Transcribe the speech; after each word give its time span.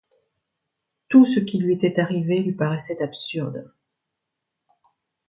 Tout 1.09 1.27
ce 1.27 1.39
qui 1.39 1.59
lui 1.59 1.73
était 1.75 1.99
arrivé 1.99 2.41
lui 2.41 2.53
paraissait 2.53 3.03
absurde. 3.03 3.71